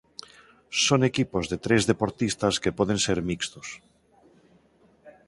[0.85, 3.67] Son equipos de tres deportistas que poden ser mixtos.